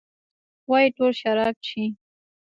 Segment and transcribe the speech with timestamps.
[0.69, 1.85] وايي ټول شراب چښي.